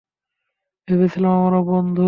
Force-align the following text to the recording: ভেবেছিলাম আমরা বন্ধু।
ভেবেছিলাম 0.87 1.33
আমরা 1.39 1.59
বন্ধু। 1.67 1.99